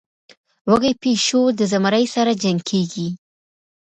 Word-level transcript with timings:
وږى 0.69 0.91
پيشو 1.01 1.41
د 1.59 1.59
زمري 1.71 2.05
سره 2.15 2.31
جنکېږي. 2.41 3.07